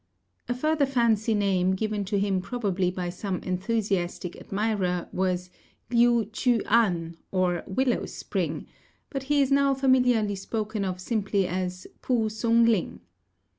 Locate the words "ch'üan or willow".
6.31-8.07